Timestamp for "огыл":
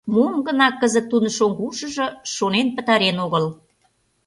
3.25-3.45